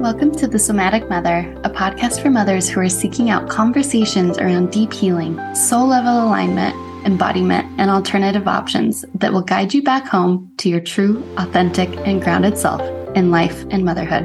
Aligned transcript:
Welcome 0.00 0.34
to 0.36 0.46
The 0.46 0.58
Somatic 0.58 1.10
Mother, 1.10 1.40
a 1.62 1.68
podcast 1.68 2.22
for 2.22 2.30
mothers 2.30 2.70
who 2.70 2.80
are 2.80 2.88
seeking 2.88 3.28
out 3.28 3.50
conversations 3.50 4.38
around 4.38 4.72
deep 4.72 4.94
healing, 4.94 5.38
soul 5.54 5.88
level 5.88 6.24
alignment, 6.24 6.74
embodiment, 7.04 7.66
and 7.78 7.90
alternative 7.90 8.48
options 8.48 9.04
that 9.16 9.30
will 9.30 9.42
guide 9.42 9.74
you 9.74 9.82
back 9.82 10.06
home 10.06 10.50
to 10.56 10.70
your 10.70 10.80
true, 10.80 11.22
authentic, 11.36 11.90
and 12.06 12.22
grounded 12.22 12.56
self 12.56 12.80
in 13.14 13.30
life 13.30 13.66
and 13.68 13.84
motherhood. 13.84 14.24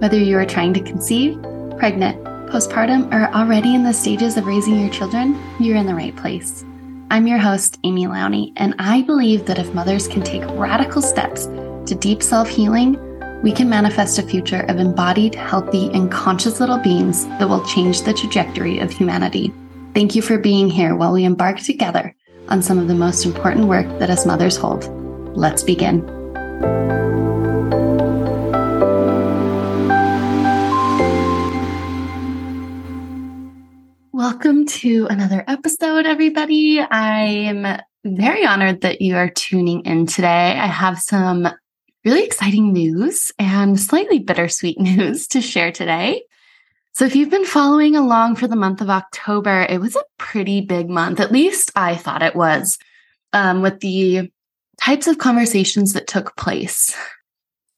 Whether 0.00 0.16
you 0.16 0.38
are 0.38 0.46
trying 0.46 0.74
to 0.74 0.80
conceive, 0.80 1.42
pregnant, 1.76 2.22
postpartum, 2.48 3.12
or 3.12 3.34
already 3.34 3.74
in 3.74 3.82
the 3.82 3.92
stages 3.92 4.36
of 4.36 4.46
raising 4.46 4.78
your 4.78 4.90
children, 4.90 5.36
you're 5.58 5.76
in 5.76 5.86
the 5.86 5.94
right 5.96 6.14
place. 6.14 6.64
I'm 7.10 7.26
your 7.26 7.38
host, 7.38 7.80
Amy 7.82 8.06
Lowney, 8.06 8.52
and 8.54 8.76
I 8.78 9.02
believe 9.02 9.44
that 9.46 9.58
if 9.58 9.74
mothers 9.74 10.06
can 10.06 10.22
take 10.22 10.48
radical 10.50 11.02
steps 11.02 11.46
to 11.46 11.96
deep 11.98 12.22
self 12.22 12.48
healing, 12.48 13.09
we 13.42 13.52
can 13.52 13.70
manifest 13.70 14.18
a 14.18 14.22
future 14.22 14.60
of 14.68 14.78
embodied, 14.78 15.34
healthy, 15.34 15.90
and 15.92 16.12
conscious 16.12 16.60
little 16.60 16.76
beings 16.76 17.26
that 17.38 17.48
will 17.48 17.64
change 17.64 18.02
the 18.02 18.12
trajectory 18.12 18.78
of 18.80 18.90
humanity. 18.90 19.50
Thank 19.94 20.14
you 20.14 20.20
for 20.20 20.36
being 20.36 20.68
here 20.68 20.94
while 20.94 21.14
we 21.14 21.24
embark 21.24 21.58
together 21.58 22.14
on 22.48 22.60
some 22.60 22.78
of 22.78 22.86
the 22.86 22.94
most 22.94 23.24
important 23.24 23.66
work 23.66 23.86
that 23.98 24.10
us 24.10 24.26
mothers 24.26 24.58
hold. 24.58 24.84
Let's 25.34 25.62
begin. 25.62 26.04
Welcome 34.12 34.66
to 34.66 35.06
another 35.08 35.44
episode, 35.48 36.04
everybody. 36.04 36.80
I 36.80 37.22
am 37.22 37.80
very 38.04 38.44
honored 38.44 38.82
that 38.82 39.00
you 39.00 39.16
are 39.16 39.30
tuning 39.30 39.80
in 39.86 40.04
today. 40.04 40.58
I 40.58 40.66
have 40.66 40.98
some 40.98 41.48
really 42.04 42.24
exciting 42.24 42.72
news 42.72 43.32
and 43.38 43.78
slightly 43.78 44.18
bittersweet 44.18 44.80
news 44.80 45.26
to 45.28 45.40
share 45.40 45.72
today. 45.72 46.22
So, 46.92 47.04
if 47.04 47.14
you've 47.14 47.30
been 47.30 47.46
following 47.46 47.94
along 47.94 48.36
for 48.36 48.48
the 48.48 48.56
month 48.56 48.80
of 48.80 48.90
October, 48.90 49.66
it 49.68 49.80
was 49.80 49.96
a 49.96 50.04
pretty 50.18 50.60
big 50.60 50.90
month. 50.90 51.20
At 51.20 51.32
least 51.32 51.70
I 51.76 51.96
thought 51.96 52.22
it 52.22 52.34
was, 52.34 52.78
um, 53.32 53.62
with 53.62 53.80
the 53.80 54.30
types 54.80 55.06
of 55.06 55.18
conversations 55.18 55.92
that 55.92 56.06
took 56.06 56.36
place. 56.36 56.96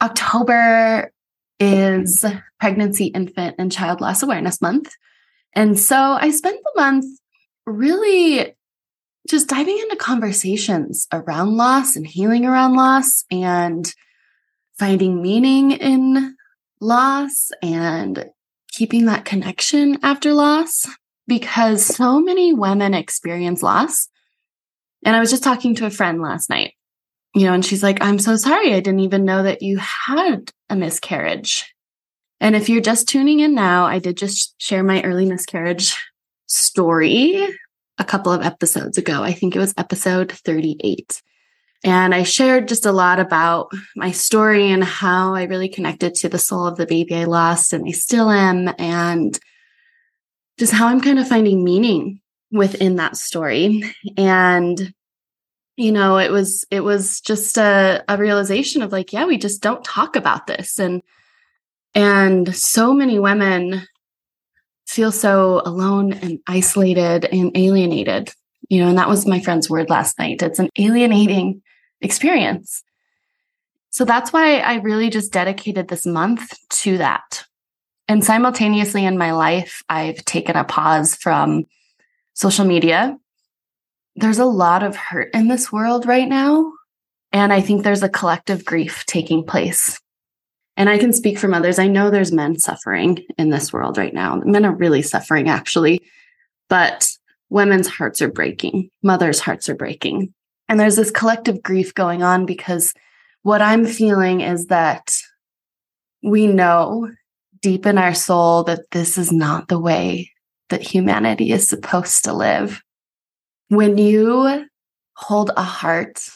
October 0.00 1.12
is 1.60 2.24
Pregnancy, 2.58 3.06
Infant, 3.06 3.56
and 3.58 3.70
Child 3.70 4.00
Loss 4.00 4.22
Awareness 4.22 4.62
Month. 4.62 4.94
And 5.54 5.78
so 5.78 5.96
I 5.96 6.30
spent 6.30 6.60
the 6.62 6.80
month 6.80 7.04
really 7.66 8.54
just 9.28 9.48
diving 9.48 9.78
into 9.78 9.96
conversations 9.96 11.06
around 11.12 11.56
loss 11.56 11.94
and 11.94 12.06
healing 12.06 12.44
around 12.44 12.74
loss 12.74 13.24
and 13.30 13.92
finding 14.82 15.22
meaning 15.22 15.70
in 15.70 16.36
loss 16.80 17.52
and 17.62 18.28
keeping 18.72 19.04
that 19.04 19.24
connection 19.24 19.96
after 20.02 20.32
loss 20.32 20.88
because 21.28 21.86
so 21.86 22.18
many 22.18 22.52
women 22.52 22.92
experience 22.92 23.62
loss. 23.62 24.08
And 25.04 25.14
I 25.14 25.20
was 25.20 25.30
just 25.30 25.44
talking 25.44 25.76
to 25.76 25.86
a 25.86 25.90
friend 25.90 26.20
last 26.20 26.50
night, 26.50 26.74
you 27.32 27.44
know, 27.44 27.52
and 27.52 27.64
she's 27.64 27.84
like, 27.84 28.02
I'm 28.02 28.18
so 28.18 28.34
sorry. 28.34 28.74
I 28.74 28.80
didn't 28.80 28.98
even 28.98 29.24
know 29.24 29.44
that 29.44 29.62
you 29.62 29.78
had 29.78 30.50
a 30.68 30.74
miscarriage. 30.74 31.72
And 32.40 32.56
if 32.56 32.68
you're 32.68 32.80
just 32.80 33.08
tuning 33.08 33.38
in 33.38 33.54
now, 33.54 33.84
I 33.84 34.00
did 34.00 34.16
just 34.16 34.60
share 34.60 34.82
my 34.82 35.00
early 35.04 35.26
miscarriage 35.26 35.96
story 36.46 37.40
a 37.98 38.04
couple 38.04 38.32
of 38.32 38.42
episodes 38.42 38.98
ago. 38.98 39.22
I 39.22 39.32
think 39.32 39.54
it 39.54 39.60
was 39.60 39.74
episode 39.78 40.32
38. 40.32 41.22
And 41.84 42.14
I 42.14 42.22
shared 42.22 42.68
just 42.68 42.86
a 42.86 42.92
lot 42.92 43.18
about 43.18 43.72
my 43.96 44.12
story 44.12 44.70
and 44.70 44.84
how 44.84 45.34
I 45.34 45.44
really 45.44 45.68
connected 45.68 46.14
to 46.16 46.28
the 46.28 46.38
soul 46.38 46.66
of 46.66 46.76
the 46.76 46.86
baby 46.86 47.16
I 47.16 47.24
lost 47.24 47.72
and 47.72 47.84
I 47.86 47.90
still 47.90 48.30
am, 48.30 48.72
and 48.78 49.38
just 50.58 50.72
how 50.72 50.86
I'm 50.86 51.00
kind 51.00 51.18
of 51.18 51.28
finding 51.28 51.64
meaning 51.64 52.20
within 52.52 52.96
that 52.96 53.16
story. 53.16 53.82
And, 54.16 54.94
you 55.76 55.90
know, 55.90 56.18
it 56.18 56.30
was, 56.30 56.64
it 56.70 56.80
was 56.84 57.20
just 57.20 57.58
a, 57.58 58.04
a 58.08 58.16
realization 58.16 58.82
of 58.82 58.92
like, 58.92 59.12
yeah, 59.12 59.24
we 59.24 59.38
just 59.38 59.62
don't 59.62 59.84
talk 59.84 60.14
about 60.14 60.46
this. 60.46 60.78
And, 60.78 61.02
and 61.94 62.54
so 62.54 62.94
many 62.94 63.18
women 63.18 63.86
feel 64.86 65.10
so 65.10 65.62
alone 65.64 66.12
and 66.12 66.38
isolated 66.46 67.24
and 67.24 67.56
alienated 67.56 68.30
you 68.68 68.80
know 68.80 68.88
and 68.88 68.98
that 68.98 69.08
was 69.08 69.26
my 69.26 69.40
friend's 69.40 69.70
word 69.70 69.88
last 69.88 70.18
night 70.18 70.42
it's 70.42 70.58
an 70.58 70.68
alienating 70.78 71.62
experience. 72.02 72.82
So 73.90 74.04
that's 74.04 74.32
why 74.32 74.58
I 74.58 74.76
really 74.76 75.10
just 75.10 75.32
dedicated 75.32 75.88
this 75.88 76.06
month 76.06 76.54
to 76.82 76.98
that. 76.98 77.44
And 78.08 78.24
simultaneously 78.24 79.04
in 79.04 79.18
my 79.18 79.32
life, 79.32 79.82
I've 79.88 80.24
taken 80.24 80.56
a 80.56 80.64
pause 80.64 81.14
from 81.14 81.64
social 82.34 82.64
media. 82.64 83.16
There's 84.16 84.38
a 84.38 84.44
lot 84.44 84.82
of 84.82 84.96
hurt 84.96 85.30
in 85.34 85.48
this 85.48 85.72
world 85.72 86.06
right 86.06 86.28
now. 86.28 86.72
And 87.32 87.52
I 87.52 87.60
think 87.60 87.82
there's 87.82 88.02
a 88.02 88.08
collective 88.08 88.64
grief 88.64 89.06
taking 89.06 89.44
place. 89.44 89.98
And 90.76 90.88
I 90.88 90.98
can 90.98 91.12
speak 91.12 91.38
from 91.38 91.54
others. 91.54 91.78
I 91.78 91.86
know 91.86 92.10
there's 92.10 92.32
men 92.32 92.58
suffering 92.58 93.24
in 93.38 93.50
this 93.50 93.72
world 93.72 93.98
right 93.98 94.12
now. 94.12 94.36
Men 94.36 94.64
are 94.64 94.74
really 94.74 95.02
suffering, 95.02 95.48
actually. 95.48 96.00
But 96.68 97.10
women's 97.50 97.88
hearts 97.88 98.22
are 98.22 98.30
breaking, 98.30 98.90
mothers' 99.02 99.40
hearts 99.40 99.68
are 99.68 99.74
breaking. 99.74 100.32
And 100.72 100.80
there's 100.80 100.96
this 100.96 101.10
collective 101.10 101.62
grief 101.62 101.92
going 101.92 102.22
on 102.22 102.46
because 102.46 102.94
what 103.42 103.60
I'm 103.60 103.84
feeling 103.84 104.40
is 104.40 104.68
that 104.68 105.14
we 106.22 106.46
know 106.46 107.10
deep 107.60 107.84
in 107.84 107.98
our 107.98 108.14
soul 108.14 108.64
that 108.64 108.90
this 108.90 109.18
is 109.18 109.30
not 109.30 109.68
the 109.68 109.78
way 109.78 110.32
that 110.70 110.80
humanity 110.80 111.52
is 111.52 111.68
supposed 111.68 112.24
to 112.24 112.32
live. 112.32 112.80
When 113.68 113.98
you 113.98 114.64
hold 115.12 115.50
a 115.58 115.62
heart 115.62 116.26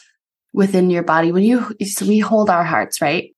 within 0.53 0.91
your 0.91 1.01
body, 1.01 1.31
when 1.31 1.43
you, 1.43 1.73
so 1.83 2.05
we 2.05 2.19
hold 2.19 2.51
our 2.51 2.63
hearts, 2.63 3.01
right? 3.01 3.35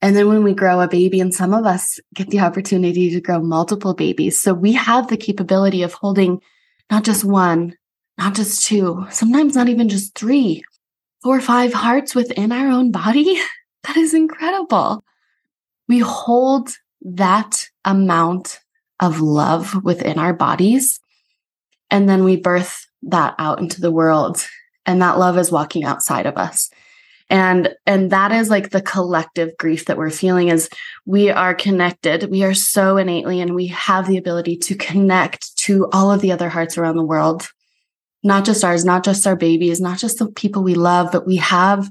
And 0.00 0.14
then 0.14 0.28
when 0.28 0.44
we 0.44 0.54
grow 0.54 0.80
a 0.80 0.86
baby, 0.86 1.18
and 1.18 1.34
some 1.34 1.52
of 1.52 1.66
us 1.66 1.98
get 2.14 2.30
the 2.30 2.38
opportunity 2.38 3.10
to 3.10 3.20
grow 3.20 3.40
multiple 3.40 3.94
babies. 3.94 4.40
So 4.40 4.54
we 4.54 4.74
have 4.74 5.08
the 5.08 5.16
capability 5.16 5.82
of 5.82 5.94
holding 5.94 6.40
not 6.88 7.02
just 7.02 7.24
one, 7.24 7.74
not 8.20 8.34
just 8.34 8.66
two, 8.66 9.06
sometimes 9.10 9.54
not 9.54 9.70
even 9.70 9.88
just 9.88 10.14
three, 10.14 10.62
four 11.22 11.38
or 11.38 11.40
five 11.40 11.72
hearts 11.72 12.14
within 12.14 12.52
our 12.52 12.68
own 12.68 12.92
body. 12.92 13.40
That 13.84 13.96
is 13.96 14.12
incredible. 14.12 15.02
We 15.88 16.00
hold 16.00 16.68
that 17.00 17.66
amount 17.82 18.60
of 19.00 19.22
love 19.22 19.82
within 19.82 20.18
our 20.18 20.34
bodies, 20.34 21.00
and 21.90 22.06
then 22.06 22.22
we 22.22 22.36
birth 22.36 22.84
that 23.04 23.36
out 23.38 23.58
into 23.58 23.80
the 23.80 23.90
world. 23.90 24.46
And 24.84 25.00
that 25.00 25.18
love 25.18 25.38
is 25.38 25.50
walking 25.50 25.84
outside 25.84 26.26
of 26.26 26.36
us. 26.36 26.68
And, 27.30 27.74
and 27.86 28.10
that 28.10 28.32
is 28.32 28.50
like 28.50 28.68
the 28.68 28.82
collective 28.82 29.56
grief 29.56 29.86
that 29.86 29.96
we're 29.96 30.10
feeling 30.10 30.48
is 30.48 30.68
we 31.06 31.30
are 31.30 31.54
connected. 31.54 32.30
We 32.30 32.44
are 32.44 32.52
so 32.52 32.98
innately 32.98 33.40
and 33.40 33.54
we 33.54 33.68
have 33.68 34.06
the 34.06 34.18
ability 34.18 34.58
to 34.58 34.74
connect 34.74 35.56
to 35.60 35.88
all 35.90 36.12
of 36.12 36.20
the 36.20 36.32
other 36.32 36.50
hearts 36.50 36.76
around 36.76 36.98
the 36.98 37.02
world 37.02 37.48
not 38.22 38.44
just 38.44 38.64
ours, 38.64 38.84
not 38.84 39.04
just 39.04 39.26
our 39.26 39.36
babies, 39.36 39.80
not 39.80 39.98
just 39.98 40.18
the 40.18 40.30
people 40.30 40.62
we 40.62 40.74
love, 40.74 41.10
but 41.12 41.26
we 41.26 41.36
have 41.36 41.90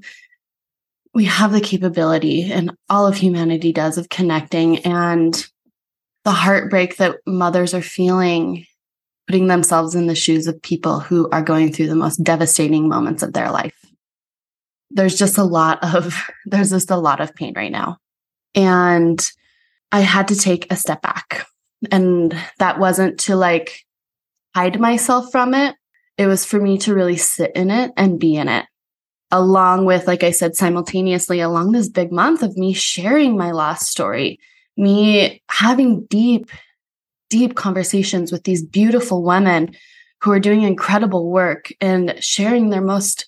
we 1.13 1.25
have 1.25 1.51
the 1.51 1.61
capability 1.61 2.51
and 2.51 2.75
all 2.87 3.07
of 3.07 3.17
humanity 3.17 3.73
does 3.73 3.97
of 3.97 4.09
connecting 4.09 4.77
and 4.85 5.47
the 6.23 6.31
heartbreak 6.31 6.97
that 6.97 7.17
mothers 7.25 7.73
are 7.73 7.81
feeling 7.81 8.65
putting 9.27 9.47
themselves 9.47 9.95
in 9.95 10.07
the 10.07 10.15
shoes 10.15 10.47
of 10.47 10.61
people 10.61 10.99
who 10.99 11.29
are 11.31 11.41
going 11.41 11.71
through 11.71 11.87
the 11.87 11.95
most 11.95 12.23
devastating 12.23 12.87
moments 12.87 13.23
of 13.23 13.33
their 13.33 13.51
life. 13.51 13.75
There's 14.91 15.15
just 15.15 15.37
a 15.37 15.43
lot 15.43 15.79
of 15.83 16.19
there's 16.45 16.69
just 16.69 16.91
a 16.91 16.97
lot 16.97 17.21
of 17.21 17.35
pain 17.35 17.53
right 17.55 17.71
now. 17.71 17.97
And 18.55 19.19
I 19.91 20.01
had 20.01 20.27
to 20.29 20.35
take 20.35 20.71
a 20.71 20.75
step 20.75 21.01
back. 21.01 21.45
And 21.91 22.37
that 22.59 22.79
wasn't 22.79 23.19
to 23.21 23.35
like 23.35 23.85
hide 24.55 24.79
myself 24.79 25.31
from 25.31 25.53
it 25.53 25.75
it 26.19 26.27
was 26.27 26.43
for 26.43 26.59
me 26.59 26.77
to 26.77 26.93
really 26.93 27.15
sit 27.15 27.49
in 27.55 27.71
it 27.71 27.93
and 27.95 28.19
be 28.19 28.35
in 28.35 28.49
it. 28.49 28.65
Along 29.31 29.85
with, 29.85 30.05
like 30.05 30.21
I 30.21 30.31
said, 30.31 30.53
simultaneously 30.53 31.39
along 31.39 31.71
this 31.71 31.87
big 31.87 32.11
month 32.11 32.43
of 32.43 32.57
me 32.57 32.73
sharing 32.73 33.37
my 33.37 33.51
lost 33.51 33.87
story, 33.87 34.37
me 34.75 35.41
having 35.49 36.05
deep, 36.07 36.51
deep 37.29 37.55
conversations 37.55 38.33
with 38.33 38.43
these 38.43 38.65
beautiful 38.65 39.23
women 39.23 39.73
who 40.21 40.31
are 40.31 40.41
doing 40.41 40.63
incredible 40.63 41.31
work 41.31 41.71
and 41.79 42.21
sharing 42.21 42.69
their 42.69 42.81
most 42.81 43.27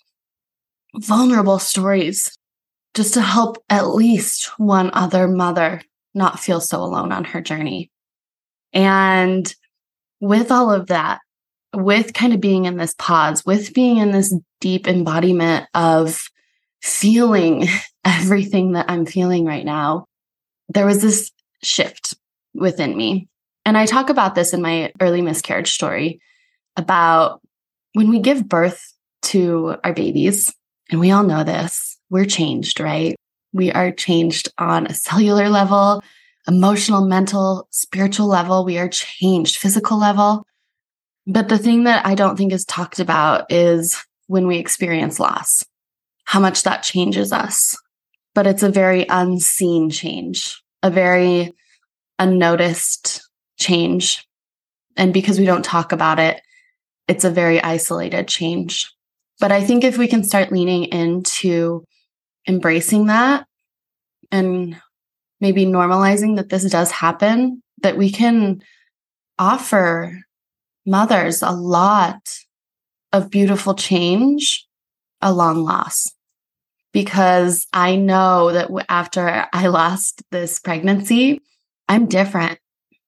vulnerable 0.96 1.60
stories 1.60 2.38
just 2.94 3.14
to 3.14 3.22
help 3.22 3.58
at 3.70 3.88
least 3.88 4.60
one 4.60 4.92
other 4.94 5.30
mother 5.30 5.82
not 6.14 6.42
feel 6.42 6.60
so 6.60 6.82
alone 6.82 7.14
on 7.14 7.24
her 7.24 7.40
journey. 7.40 7.90
And 8.74 9.56
with 10.20 10.52
all 10.52 10.70
of 10.70 10.88
that, 10.88 11.22
with 11.74 12.14
kind 12.14 12.34
of 12.34 12.42
being 12.42 12.66
in 12.66 12.78
this 12.78 12.94
pause, 12.98 13.46
with 13.46 13.74
being 13.74 13.98
in 13.98 14.12
this 14.12 14.34
deep 14.60 14.88
embodiment 14.88 15.68
of 15.74 16.30
feeling 16.82 17.68
everything 18.06 18.74
that 18.74 18.90
I'm 18.90 19.06
feeling 19.06 19.46
right 19.46 19.66
now, 19.66 20.06
there 20.70 20.86
was 20.86 21.02
this 21.02 21.32
shift 21.64 22.16
within 22.54 22.96
me. 22.98 23.28
And 23.66 23.78
I 23.78 23.86
talk 23.86 24.10
about 24.10 24.36
this 24.36 24.54
in 24.54 24.62
my 24.62 24.92
early 25.00 25.22
miscarriage 25.22 25.72
story 25.72 26.20
about 26.76 27.42
when 27.94 28.10
we 28.10 28.20
give 28.20 28.48
birth 28.48 28.94
to 29.24 29.76
our 29.84 29.94
babies, 29.94 30.54
and 30.90 31.00
we 31.00 31.12
all 31.12 31.24
know 31.24 31.44
this, 31.44 31.98
we're 32.10 32.26
changed, 32.26 32.80
right? 32.80 33.16
We 33.54 33.72
are 33.72 33.92
changed 33.92 34.50
on 34.58 34.88
a 34.88 34.94
cellular 34.94 35.50
level, 35.50 36.04
emotional, 36.48 37.06
mental, 37.06 37.68
spiritual 37.72 38.28
level. 38.28 38.66
We 38.66 38.78
are 38.78 38.90
changed, 38.90 39.58
physical 39.58 40.00
level. 40.00 40.46
But 41.28 41.50
the 41.50 41.58
thing 41.58 41.84
that 41.84 42.06
I 42.06 42.16
don't 42.16 42.36
think 42.36 42.52
is 42.52 42.66
talked 42.66 43.00
about 43.00 43.52
is 43.52 44.04
when 44.28 44.48
we 44.48 44.58
experience 44.58 45.20
loss, 45.20 45.64
how 46.26 46.40
much 46.40 46.64
that 46.64 46.84
changes 46.84 47.32
us. 47.32 47.78
But 48.34 48.48
it's 48.48 48.64
a 48.64 48.72
very 48.72 49.06
unseen 49.10 49.90
change, 49.90 50.62
a 50.82 50.90
very 50.90 51.54
unnoticed 52.18 53.28
change. 53.60 54.26
And 54.96 55.14
because 55.14 55.38
we 55.38 55.46
don't 55.46 55.66
talk 55.66 55.92
about 55.92 56.20
it, 56.20 56.42
it's 57.08 57.24
a 57.24 57.30
very 57.30 57.62
isolated 57.62 58.28
change. 58.28 58.90
But 59.40 59.52
I 59.52 59.64
think 59.64 59.84
if 59.84 59.98
we 59.98 60.08
can 60.08 60.24
start 60.24 60.52
leaning 60.52 60.86
into 60.86 61.84
embracing 62.48 63.08
that 63.08 63.46
and 64.32 64.80
maybe 65.40 65.66
normalizing 65.66 66.38
that 66.38 66.50
this 66.50 66.64
does 66.70 66.92
happen, 66.92 67.62
that 67.82 67.98
we 67.98 68.12
can 68.12 68.62
offer 69.38 70.18
mothers 70.86 71.42
a 71.42 71.52
lot 71.52 72.38
of 73.14 73.30
beautiful 73.30 73.74
change 73.74 74.68
along 75.22 75.64
loss. 75.64 76.12
Because 76.94 77.68
I 77.72 77.96
know 77.96 78.52
that 78.52 78.70
after 78.90 79.48
I 79.54 79.68
lost 79.68 80.24
this 80.32 80.60
pregnancy, 80.60 81.42
I'm 81.88 82.08
different. 82.08 82.60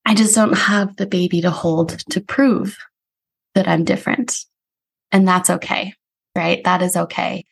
I 0.06 0.16
just 0.16 0.36
don't 0.36 0.58
have 0.58 0.96
the 0.96 1.06
baby 1.06 1.42
to 1.42 1.52
hold 1.52 2.00
to 2.12 2.22
prove 2.22 2.78
that 3.56 3.68
I'm 3.68 3.84
different. 3.84 4.38
And 5.12 5.28
that's 5.28 5.50
okay, 5.50 5.94
right? 6.36 6.64
That 6.64 6.82
is 6.82 6.96
okay. 6.96 7.46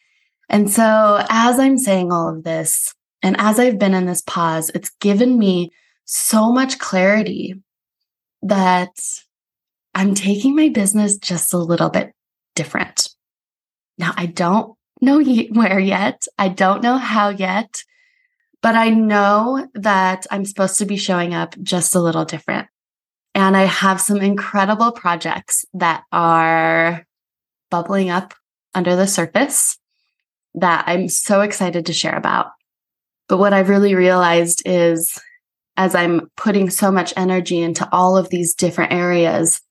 And 0.49 0.69
so, 0.69 1.23
as 1.29 1.59
I'm 1.59 1.77
saying 1.77 2.11
all 2.11 2.29
of 2.29 2.43
this, 2.43 2.93
and 3.23 3.35
as 3.39 3.59
I've 3.59 3.79
been 3.79 3.93
in 3.93 4.05
this 4.05 4.21
pause, 4.21 4.69
it's 4.73 4.89
given 4.99 5.37
me 5.37 5.71
so 6.05 6.51
much 6.51 6.79
clarity 6.79 7.55
that 8.41 8.89
I'm 9.93 10.15
taking 10.15 10.55
my 10.55 10.69
business 10.69 11.17
just 11.17 11.53
a 11.53 11.57
little 11.57 11.89
bit 11.89 12.13
different. 12.55 13.09
Now, 13.97 14.13
I 14.15 14.25
don't 14.25 14.75
know 15.01 15.21
where 15.21 15.79
yet. 15.79 16.25
I 16.37 16.47
don't 16.49 16.83
know 16.83 16.97
how 16.97 17.29
yet, 17.29 17.83
but 18.61 18.75
I 18.75 18.89
know 18.89 19.67
that 19.73 20.27
I'm 20.31 20.45
supposed 20.45 20.77
to 20.77 20.85
be 20.85 20.97
showing 20.97 21.33
up 21.33 21.55
just 21.61 21.95
a 21.95 21.99
little 21.99 22.25
different. 22.25 22.67
And 23.33 23.55
I 23.55 23.63
have 23.63 24.01
some 24.01 24.17
incredible 24.17 24.91
projects 24.91 25.65
that 25.73 26.03
are 26.11 27.05
bubbling 27.69 28.09
up 28.09 28.33
under 28.73 28.95
the 28.95 29.07
surface 29.07 29.77
that 30.55 30.83
I'm 30.87 31.07
so 31.07 31.41
excited 31.41 31.85
to 31.85 31.93
share 31.93 32.15
about. 32.15 32.47
But 33.27 33.37
what 33.37 33.53
I've 33.53 33.69
really 33.69 33.95
realized 33.95 34.61
is 34.65 35.17
as 35.77 35.95
I'm 35.95 36.29
putting 36.35 36.69
so 36.69 36.91
much 36.91 37.13
energy 37.15 37.59
into 37.59 37.87
all 37.91 38.17
of 38.17 38.29
these 38.29 38.53
different 38.53 38.91
areas, 38.91 39.61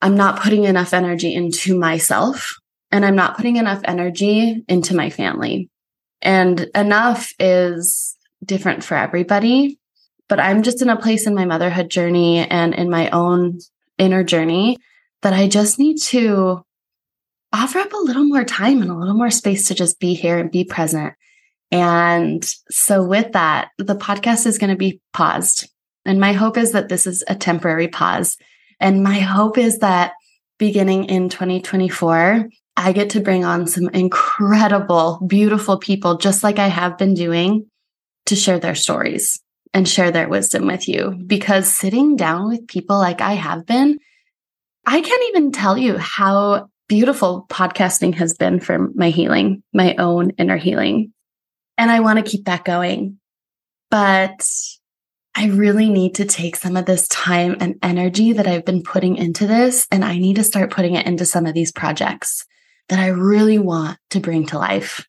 I'm 0.00 0.16
not 0.16 0.40
putting 0.40 0.64
enough 0.64 0.94
energy 0.94 1.34
into 1.34 1.78
myself 1.78 2.56
and 2.90 3.04
I'm 3.04 3.16
not 3.16 3.36
putting 3.36 3.56
enough 3.56 3.80
energy 3.84 4.64
into 4.68 4.94
my 4.94 5.10
family. 5.10 5.70
And 6.22 6.60
enough 6.74 7.32
is 7.38 8.16
different 8.44 8.84
for 8.84 8.96
everybody. 8.96 9.78
But 10.28 10.40
I'm 10.40 10.62
just 10.62 10.82
in 10.82 10.90
a 10.90 11.00
place 11.00 11.26
in 11.26 11.34
my 11.34 11.44
motherhood 11.44 11.90
journey 11.90 12.38
and 12.38 12.74
in 12.74 12.90
my 12.90 13.08
own 13.10 13.60
inner 13.96 14.22
journey 14.22 14.78
that 15.22 15.32
I 15.32 15.48
just 15.48 15.78
need 15.78 15.98
to 16.02 16.62
offer 17.52 17.78
up 17.78 17.92
a 17.92 17.96
little 17.96 18.24
more 18.24 18.44
time 18.44 18.82
and 18.82 18.90
a 18.90 18.94
little 18.94 19.16
more 19.16 19.30
space 19.30 19.66
to 19.68 19.74
just 19.74 19.98
be 19.98 20.14
here 20.14 20.38
and 20.38 20.50
be 20.50 20.64
present. 20.64 21.14
And 21.70 22.44
so, 22.70 23.02
with 23.02 23.32
that, 23.32 23.70
the 23.78 23.96
podcast 23.96 24.46
is 24.46 24.58
going 24.58 24.70
to 24.70 24.76
be 24.76 25.00
paused. 25.12 25.68
And 26.04 26.20
my 26.20 26.32
hope 26.32 26.56
is 26.56 26.72
that 26.72 26.88
this 26.88 27.06
is 27.06 27.24
a 27.28 27.34
temporary 27.34 27.88
pause. 27.88 28.38
And 28.80 29.02
my 29.02 29.18
hope 29.18 29.58
is 29.58 29.78
that 29.78 30.12
beginning 30.58 31.04
in 31.06 31.28
2024, 31.28 32.48
I 32.76 32.92
get 32.92 33.10
to 33.10 33.20
bring 33.20 33.44
on 33.44 33.66
some 33.66 33.88
incredible, 33.88 35.20
beautiful 35.26 35.78
people, 35.78 36.16
just 36.16 36.42
like 36.42 36.58
I 36.58 36.68
have 36.68 36.96
been 36.96 37.14
doing, 37.14 37.66
to 38.26 38.36
share 38.36 38.58
their 38.58 38.74
stories 38.74 39.40
and 39.74 39.88
share 39.88 40.10
their 40.10 40.28
wisdom 40.28 40.66
with 40.66 40.88
you. 40.88 41.18
Because 41.26 41.72
sitting 41.72 42.16
down 42.16 42.48
with 42.48 42.68
people 42.68 42.98
like 42.98 43.20
I 43.20 43.32
have 43.32 43.66
been, 43.66 43.98
I 44.86 45.00
can't 45.00 45.28
even 45.30 45.52
tell 45.52 45.76
you 45.76 45.98
how 45.98 46.68
beautiful 46.88 47.46
podcasting 47.50 48.14
has 48.14 48.34
been 48.34 48.60
for 48.60 48.88
my 48.94 49.10
healing, 49.10 49.62
my 49.72 49.94
own 49.96 50.30
inner 50.38 50.56
healing. 50.56 51.12
And 51.76 51.90
I 51.90 52.00
want 52.00 52.18
to 52.18 52.30
keep 52.30 52.46
that 52.46 52.64
going. 52.64 53.18
But 53.90 54.48
I 55.38 55.46
really 55.46 55.88
need 55.88 56.16
to 56.16 56.24
take 56.24 56.56
some 56.56 56.76
of 56.76 56.84
this 56.84 57.06
time 57.06 57.58
and 57.60 57.78
energy 57.80 58.32
that 58.32 58.48
I've 58.48 58.64
been 58.64 58.82
putting 58.82 59.14
into 59.14 59.46
this, 59.46 59.86
and 59.92 60.04
I 60.04 60.18
need 60.18 60.34
to 60.34 60.42
start 60.42 60.72
putting 60.72 60.96
it 60.96 61.06
into 61.06 61.24
some 61.24 61.46
of 61.46 61.54
these 61.54 61.70
projects 61.70 62.44
that 62.88 62.98
I 62.98 63.06
really 63.06 63.56
want 63.56 63.98
to 64.10 64.18
bring 64.18 64.46
to 64.46 64.58
life. 64.58 65.06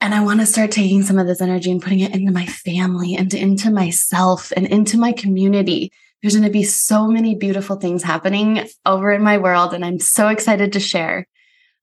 And 0.00 0.14
I 0.14 0.22
want 0.22 0.40
to 0.40 0.46
start 0.46 0.70
taking 0.70 1.02
some 1.02 1.18
of 1.18 1.26
this 1.26 1.42
energy 1.42 1.70
and 1.70 1.82
putting 1.82 2.00
it 2.00 2.14
into 2.14 2.32
my 2.32 2.46
family 2.46 3.16
and 3.16 3.34
into 3.34 3.70
myself 3.70 4.50
and 4.56 4.66
into 4.66 4.96
my 4.96 5.12
community. 5.12 5.92
There's 6.22 6.36
going 6.36 6.46
to 6.46 6.50
be 6.50 6.64
so 6.64 7.06
many 7.06 7.34
beautiful 7.34 7.76
things 7.76 8.02
happening 8.02 8.66
over 8.86 9.12
in 9.12 9.22
my 9.22 9.36
world. 9.36 9.74
And 9.74 9.84
I'm 9.84 9.98
so 9.98 10.28
excited 10.28 10.72
to 10.72 10.80
share 10.80 11.28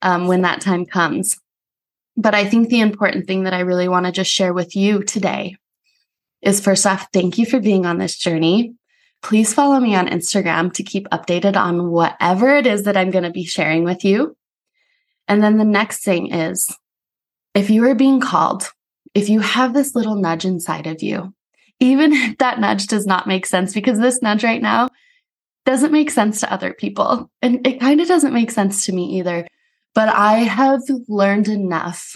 um, 0.02 0.26
when 0.26 0.42
that 0.42 0.62
time 0.62 0.88
comes. 0.88 1.38
But 2.16 2.34
I 2.34 2.46
think 2.46 2.70
the 2.70 2.80
important 2.80 3.28
thing 3.28 3.44
that 3.44 3.54
I 3.54 3.60
really 3.60 3.88
want 3.88 4.08
to 4.08 4.12
just 4.12 4.32
share 4.32 4.52
with 4.52 4.76
you 4.76 5.04
today 5.04 5.58
is 6.42 6.60
first 6.60 6.86
off, 6.86 7.08
thank 7.14 7.38
you 7.38 7.46
for 7.46 7.60
being 7.60 7.86
on 7.86 7.98
this 7.98 8.18
journey. 8.18 8.76
Please 9.22 9.54
follow 9.54 9.80
me 9.80 9.96
on 9.96 10.08
Instagram 10.08 10.72
to 10.74 10.84
keep 10.84 11.10
updated 11.10 11.56
on 11.56 11.90
whatever 11.90 12.56
it 12.56 12.68
is 12.68 12.84
that 12.84 12.98
I'm 12.98 13.12
going 13.12 13.24
to 13.24 13.32
be 13.32 13.46
sharing 13.46 13.84
with 13.84 14.06
you. 14.06 14.38
And 15.28 15.44
then 15.44 15.58
the 15.58 15.66
next 15.66 16.04
thing 16.04 16.34
is 16.34 16.74
if 17.54 17.70
you 17.70 17.84
are 17.86 17.96
being 17.96 18.20
called, 18.20 18.72
if 19.14 19.30
you 19.30 19.40
have 19.40 19.74
this 19.74 19.96
little 19.96 20.16
nudge 20.16 20.46
inside 20.46 20.88
of 20.88 21.02
you, 21.02 21.34
even 21.80 22.14
if 22.14 22.38
that 22.38 22.60
nudge 22.60 22.88
does 22.88 23.06
not 23.06 23.28
make 23.28 23.46
sense, 23.46 23.74
because 23.74 24.00
this 24.00 24.22
nudge 24.22 24.44
right 24.44 24.62
now 24.62 24.90
doesn't 25.66 25.92
make 25.92 26.12
sense 26.12 26.40
to 26.40 26.54
other 26.54 26.74
people. 26.74 27.30
And 27.42 27.66
it 27.68 27.80
kind 27.80 28.00
of 28.00 28.08
doesn't 28.08 28.34
make 28.34 28.52
sense 28.52 28.86
to 28.86 28.94
me 28.94 29.18
either. 29.20 29.48
But 29.94 30.10
I 30.10 30.36
have 30.36 30.82
learned 31.08 31.48
enough 31.48 32.16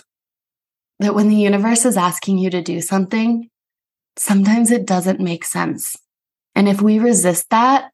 that 1.00 1.15
when 1.15 1.29
the 1.29 1.36
universe 1.36 1.84
is 1.84 1.98
asking 1.98 2.38
you 2.38 2.50
to 2.51 2.62
do 2.62 2.79
something, 2.79 3.50
sometimes 4.18 4.72
it 4.72 4.86
doesn't 4.86 5.20
make 5.20 5.46
sense. 5.46 5.98
And 6.56 6.68
if 6.68 6.82
we 6.82 7.00
resist 7.00 7.50
that, 7.50 7.91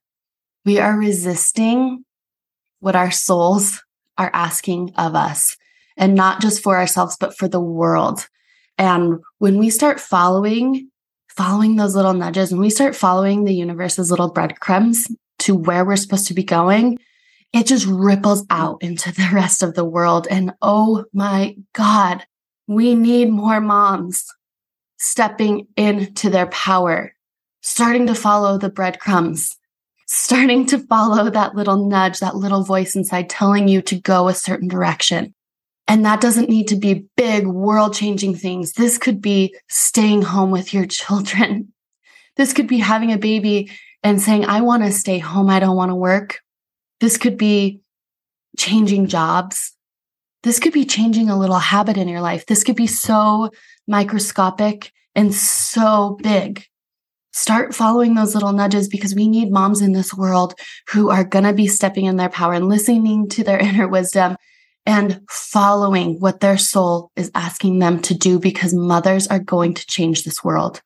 we 0.65 0.79
are 0.79 0.97
resisting 0.97 2.03
what 2.79 2.95
our 2.95 3.11
souls 3.11 3.83
are 4.17 4.31
asking 4.33 4.93
of 4.97 5.15
us 5.15 5.55
and 5.95 6.15
not 6.15 6.41
just 6.41 6.61
for 6.61 6.77
ourselves, 6.77 7.17
but 7.19 7.37
for 7.37 7.47
the 7.47 7.59
world. 7.59 8.27
And 8.77 9.19
when 9.39 9.57
we 9.57 9.69
start 9.69 9.99
following, 9.99 10.89
following 11.29 11.75
those 11.75 11.95
little 11.95 12.13
nudges, 12.13 12.51
when 12.51 12.61
we 12.61 12.69
start 12.69 12.95
following 12.95 13.43
the 13.43 13.53
universe's 13.53 14.11
little 14.11 14.31
breadcrumbs 14.31 15.07
to 15.39 15.55
where 15.55 15.85
we're 15.85 15.95
supposed 15.95 16.27
to 16.27 16.33
be 16.33 16.43
going, 16.43 16.97
it 17.53 17.65
just 17.65 17.85
ripples 17.87 18.45
out 18.49 18.81
into 18.81 19.11
the 19.11 19.29
rest 19.33 19.63
of 19.63 19.73
the 19.73 19.85
world. 19.85 20.27
And 20.29 20.53
oh 20.61 21.05
my 21.13 21.55
God, 21.73 22.25
we 22.67 22.95
need 22.95 23.29
more 23.29 23.61
moms 23.61 24.25
stepping 24.97 25.67
into 25.77 26.29
their 26.29 26.47
power, 26.47 27.13
starting 27.61 28.07
to 28.07 28.15
follow 28.15 28.57
the 28.57 28.69
breadcrumbs, 28.69 29.55
starting 30.07 30.65
to 30.65 30.79
follow 30.79 31.29
that 31.29 31.55
little 31.55 31.87
nudge, 31.87 32.19
that 32.19 32.35
little 32.35 32.63
voice 32.63 32.95
inside 32.95 33.29
telling 33.29 33.67
you 33.67 33.81
to 33.81 33.99
go 33.99 34.27
a 34.27 34.33
certain 34.33 34.67
direction. 34.67 35.33
And 35.87 36.05
that 36.05 36.19
doesn't 36.19 36.49
need 36.49 36.67
to 36.69 36.75
be 36.75 37.05
big 37.15 37.47
world 37.47 37.93
changing 37.93 38.35
things. 38.35 38.73
This 38.73 38.97
could 38.97 39.21
be 39.21 39.55
staying 39.69 40.21
home 40.23 40.51
with 40.51 40.73
your 40.73 40.85
children. 40.85 41.73
This 42.35 42.53
could 42.53 42.67
be 42.67 42.79
having 42.79 43.11
a 43.11 43.17
baby 43.17 43.71
and 44.03 44.21
saying, 44.21 44.45
I 44.45 44.61
want 44.61 44.83
to 44.83 44.91
stay 44.91 45.17
home. 45.17 45.49
I 45.49 45.59
don't 45.59 45.75
want 45.75 45.89
to 45.89 45.95
work. 45.95 46.39
This 46.99 47.17
could 47.17 47.37
be 47.37 47.81
changing 48.57 49.07
jobs. 49.07 49.73
This 50.43 50.59
could 50.59 50.73
be 50.73 50.85
changing 50.85 51.29
a 51.29 51.37
little 51.37 51.59
habit 51.59 51.97
in 51.97 52.07
your 52.07 52.21
life. 52.21 52.45
This 52.45 52.63
could 52.63 52.75
be 52.75 52.87
so 52.87 53.49
microscopic 53.87 54.91
and 55.15 55.33
so 55.33 56.17
big. 56.21 56.65
Start 57.33 57.75
following 57.75 58.15
those 58.15 58.33
little 58.33 58.53
nudges 58.53 58.87
because 58.87 59.13
we 59.13 59.27
need 59.27 59.51
moms 59.51 59.81
in 59.81 59.91
this 59.91 60.13
world 60.13 60.53
who 60.89 61.09
are 61.09 61.23
going 61.23 61.45
to 61.45 61.53
be 61.53 61.67
stepping 61.67 62.05
in 62.05 62.15
their 62.15 62.29
power 62.29 62.53
and 62.53 62.69
listening 62.69 63.29
to 63.29 63.43
their 63.43 63.59
inner 63.63 63.87
wisdom 63.87 64.37
and 64.85 65.21
following 65.29 66.19
what 66.19 66.39
their 66.39 66.57
soul 66.57 67.11
is 67.15 67.29
asking 67.35 67.79
them 67.79 68.01
to 68.01 68.13
do 68.15 68.39
because 68.39 68.73
mothers 68.73 69.27
are 69.27 69.39
going 69.39 69.73
to 69.73 69.85
change 69.85 70.23
this 70.23 70.43
world. 70.43 70.81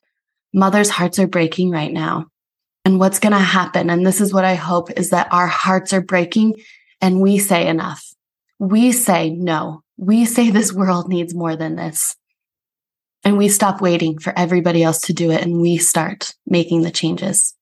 mothers' 0.54 0.90
hearts 0.90 1.20
are 1.20 1.28
breaking 1.28 1.70
right 1.70 1.94
now. 1.94 2.26
And 2.84 3.00
what's 3.00 3.20
going 3.20 3.32
to 3.32 3.40
happen, 3.40 3.90
and 3.90 4.06
this 4.06 4.20
is 4.20 4.34
what 4.34 4.44
I 4.44 4.56
hope, 4.56 4.90
is 4.92 5.12
that 5.12 5.32
our 5.32 5.48
hearts 5.48 5.94
are 5.94 6.02
breaking 6.02 6.56
and 7.00 7.22
we 7.22 7.38
say 7.38 7.68
enough. 7.68 8.11
We 8.62 8.92
say 8.92 9.32
no. 9.32 9.82
We 9.98 10.26
say 10.26 10.52
this 10.52 10.72
world 10.72 11.10
needs 11.10 11.34
more 11.34 11.56
than 11.56 11.76
this. 11.76 12.16
And 13.24 13.36
we 13.36 13.50
stop 13.50 13.82
waiting 13.82 14.20
for 14.20 14.38
everybody 14.38 14.84
else 14.84 15.02
to 15.02 15.14
do 15.14 15.32
it 15.32 15.42
and 15.42 15.60
we 15.60 15.78
start 15.78 16.36
making 16.46 16.84
the 16.84 16.92
changes. 16.92 17.56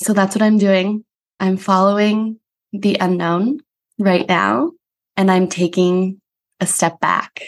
So 0.00 0.12
that's 0.12 0.34
what 0.34 0.42
I'm 0.42 0.58
doing. 0.58 1.04
I'm 1.38 1.56
following 1.56 2.40
the 2.72 2.96
unknown 2.98 3.60
right 3.96 4.26
now, 4.28 4.72
and 5.16 5.30
I'm 5.30 5.46
taking 5.46 6.20
a 6.58 6.66
step 6.66 6.98
back 6.98 7.40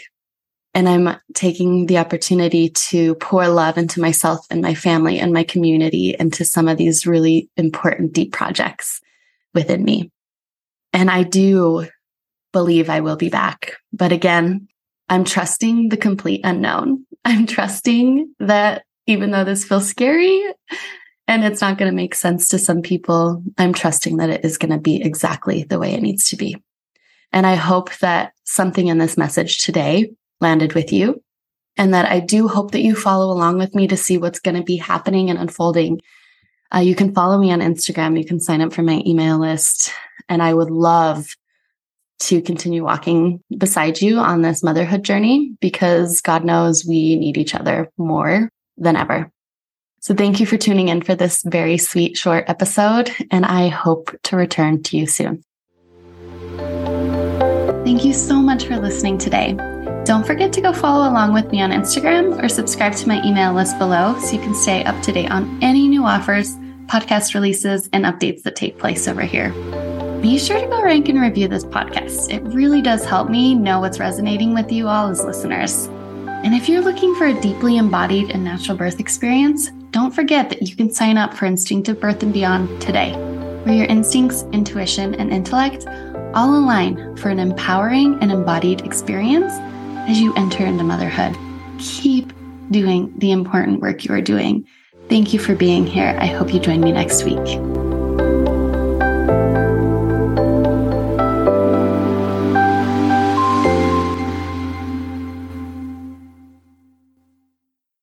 and 0.73 0.87
I'm 0.87 1.17
taking 1.33 1.87
the 1.87 1.97
opportunity 1.97 2.69
to 2.69 3.15
pour 3.15 3.49
love 3.49 3.77
into 3.77 3.99
myself 3.99 4.45
and 4.49 4.61
my 4.61 4.75
family 4.75 5.19
and 5.19 5.33
my 5.33 5.43
community 5.43 6.15
into 6.17 6.45
some 6.45 6.69
of 6.69 6.77
these 6.77 7.05
really 7.05 7.49
important 7.57 8.13
deep 8.13 8.31
projects 8.31 9.01
within 9.53 9.83
me. 9.83 10.09
And 10.93 11.11
I 11.11 11.23
do 11.23 11.87
believe 12.55 12.89
I 12.89 13.01
will 13.01 13.17
be 13.17 13.27
back. 13.27 13.73
But 13.91 14.13
again, 14.13 14.69
I'm 15.09 15.25
trusting 15.25 15.89
the 15.89 15.97
complete 15.97 16.39
unknown. 16.45 17.05
I'm 17.25 17.45
trusting 17.47 18.33
that 18.39 18.85
even 19.07 19.31
though 19.31 19.43
this 19.43 19.65
feels 19.65 19.89
scary 19.89 20.41
and 21.27 21.43
it's 21.43 21.59
not 21.59 21.77
going 21.77 21.91
to 21.91 21.95
make 21.95 22.15
sense 22.15 22.47
to 22.47 22.57
some 22.57 22.81
people, 22.81 23.43
I'm 23.57 23.73
trusting 23.73 24.15
that 24.17 24.29
it 24.29 24.45
is 24.45 24.57
going 24.57 24.71
to 24.71 24.77
be 24.77 25.01
exactly 25.01 25.63
the 25.63 25.77
way 25.79 25.93
it 25.93 26.01
needs 26.01 26.29
to 26.29 26.37
be. 26.37 26.55
And 27.33 27.45
I 27.45 27.55
hope 27.55 27.93
that 27.97 28.31
something 28.45 28.87
in 28.87 28.99
this 28.99 29.17
message 29.17 29.65
today 29.65 30.13
landed 30.39 30.71
with 30.75 30.93
you. 30.93 31.21
And 31.75 31.93
that 31.93 32.09
I 32.09 32.21
do 32.21 32.47
hope 32.47 32.71
that 32.71 32.83
you 32.83 32.95
follow 32.95 33.33
along 33.33 33.57
with 33.57 33.75
me 33.75 33.85
to 33.89 33.97
see 33.97 34.17
what's 34.17 34.39
going 34.39 34.55
to 34.55 34.63
be 34.63 34.77
happening 34.77 35.29
and 35.29 35.37
unfolding. 35.37 35.99
Uh, 36.73 36.79
you 36.79 36.95
can 36.95 37.13
follow 37.13 37.37
me 37.37 37.51
on 37.51 37.59
Instagram. 37.59 38.17
You 38.17 38.23
can 38.23 38.39
sign 38.39 38.61
up 38.61 38.71
for 38.71 38.81
my 38.81 39.03
email 39.05 39.39
list. 39.39 39.91
And 40.29 40.41
I 40.41 40.53
would 40.53 40.71
love 40.71 41.35
to 42.19 42.41
continue 42.41 42.83
walking 42.83 43.41
beside 43.57 44.01
you 44.01 44.17
on 44.19 44.41
this 44.41 44.63
motherhood 44.63 45.03
journey 45.03 45.55
because 45.59 46.21
God 46.21 46.43
knows 46.43 46.85
we 46.85 47.15
need 47.15 47.37
each 47.37 47.55
other 47.55 47.89
more 47.97 48.49
than 48.77 48.95
ever. 48.95 49.31
So 49.99 50.13
thank 50.13 50.39
you 50.39 50.45
for 50.45 50.57
tuning 50.57 50.89
in 50.89 51.01
for 51.01 51.15
this 51.15 51.41
very 51.43 51.77
sweet 51.77 52.15
short 52.15 52.45
episode. 52.47 53.11
And 53.31 53.45
I 53.45 53.69
hope 53.69 54.15
to 54.23 54.37
return 54.37 54.83
to 54.83 54.97
you 54.97 55.07
soon. 55.07 55.43
Thank 57.83 58.05
you 58.05 58.13
so 58.13 58.35
much 58.35 58.65
for 58.65 58.77
listening 58.77 59.17
today. 59.17 59.53
Don't 60.05 60.25
forget 60.25 60.53
to 60.53 60.61
go 60.61 60.73
follow 60.73 61.09
along 61.09 61.33
with 61.33 61.51
me 61.51 61.61
on 61.61 61.71
Instagram 61.71 62.41
or 62.43 62.47
subscribe 62.47 62.93
to 62.97 63.07
my 63.07 63.23
email 63.23 63.53
list 63.53 63.79
below 63.79 64.15
so 64.19 64.33
you 64.33 64.39
can 64.39 64.53
stay 64.53 64.83
up 64.83 65.01
to 65.01 65.11
date 65.11 65.31
on 65.31 65.57
any 65.63 65.87
new 65.87 66.03
offers, 66.03 66.55
podcast 66.85 67.33
releases, 67.33 67.89
and 67.91 68.05
updates 68.05 68.43
that 68.43 68.55
take 68.55 68.77
place 68.77 69.07
over 69.07 69.23
here. 69.23 69.51
Be 70.21 70.39
sure 70.39 70.59
to 70.59 70.67
go 70.67 70.81
rank 70.81 71.09
and 71.09 71.21
review 71.21 71.47
this 71.47 71.63
podcast. 71.63 72.33
It 72.33 72.41
really 72.53 72.81
does 72.81 73.05
help 73.05 73.29
me 73.29 73.53
know 73.53 73.79
what's 73.79 73.99
resonating 73.99 74.53
with 74.53 74.71
you 74.71 74.87
all 74.87 75.07
as 75.09 75.23
listeners. 75.23 75.85
And 76.43 76.53
if 76.53 76.67
you're 76.67 76.81
looking 76.81 77.15
for 77.15 77.25
a 77.25 77.41
deeply 77.41 77.77
embodied 77.77 78.31
and 78.31 78.43
natural 78.43 78.77
birth 78.77 78.99
experience, 78.99 79.69
don't 79.91 80.13
forget 80.13 80.49
that 80.49 80.61
you 80.63 80.75
can 80.75 80.91
sign 80.91 81.17
up 81.17 81.33
for 81.33 81.45
Instinctive 81.45 81.99
Birth 81.99 82.23
and 82.23 82.33
Beyond 82.33 82.81
today, 82.81 83.13
where 83.63 83.75
your 83.75 83.85
instincts, 83.85 84.43
intuition, 84.51 85.15
and 85.15 85.31
intellect 85.31 85.85
all 86.33 86.55
align 86.55 87.15
for 87.17 87.29
an 87.29 87.39
empowering 87.39 88.17
and 88.21 88.31
embodied 88.31 88.81
experience 88.81 89.53
as 90.09 90.19
you 90.19 90.33
enter 90.35 90.65
into 90.65 90.83
motherhood. 90.83 91.35
Keep 91.79 92.33
doing 92.71 93.13
the 93.17 93.31
important 93.31 93.81
work 93.81 94.05
you 94.05 94.13
are 94.13 94.21
doing. 94.21 94.67
Thank 95.07 95.33
you 95.33 95.39
for 95.39 95.55
being 95.55 95.85
here. 95.85 96.17
I 96.19 96.25
hope 96.25 96.53
you 96.53 96.59
join 96.59 96.81
me 96.81 96.91
next 96.91 97.23
week. 97.23 97.74